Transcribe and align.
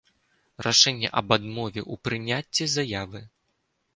Рашэнне 0.67 1.11
аб 1.21 1.27
адмове 1.35 1.81
ў 1.91 2.03
прыняццi 2.07 2.69
заявы. 2.79 3.21